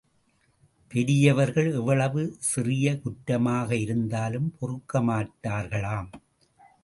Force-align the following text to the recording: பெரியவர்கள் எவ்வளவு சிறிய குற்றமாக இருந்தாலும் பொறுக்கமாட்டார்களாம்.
பெரியவர்கள் 0.93 1.73
எவ்வளவு 1.73 2.21
சிறிய 2.39 2.95
குற்றமாக 3.03 3.69
இருந்தாலும் 3.75 4.49
பொறுக்கமாட்டார்களாம். 4.61 6.09